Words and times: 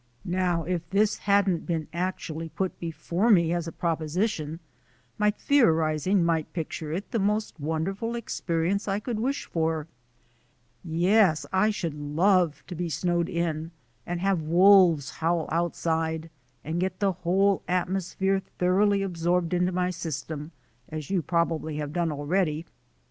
"Now, 0.25 0.63
if 0.63 0.89
this 0.89 1.17
hadn't 1.29 1.67
been 1.67 1.87
actually 1.93 2.49
put 2.49 2.79
before 2.79 3.29
me 3.29 3.53
as 3.53 3.67
a 3.67 3.71
proposition, 3.71 4.59
my 5.19 5.29
theorizing 5.29 6.25
might 6.25 6.51
picture 6.53 6.91
it 6.91 7.03
as 7.05 7.11
the 7.11 7.19
most 7.19 7.59
wonderful 7.59 8.15
experience 8.15 8.87
I 8.87 8.99
could 8.99 9.19
wish 9.19 9.45
for— 9.45 9.85
yes, 10.83 11.45
I 11.53 11.69
should 11.69 11.93
love 11.93 12.63
to 12.65 12.73
be 12.73 12.89
snowed 12.89 13.29
in 13.29 13.69
and 14.07 14.19
have 14.21 14.41
wolves 14.41 15.11
howl 15.11 15.47
outside, 15.51 16.31
and 16.63 16.81
get 16.81 16.99
the 16.99 17.11
whole 17.11 17.61
atmosphere 17.67 18.41
thoroughly 18.57 19.03
absorbed 19.03 19.53
into 19.53 19.71
my 19.71 19.91
system, 19.91 20.51
as 20.89 21.11
you 21.11 21.21
prob 21.21 21.51
ably 21.51 21.77
have 21.77 21.93
done 21.93 22.11
already. 22.11 22.65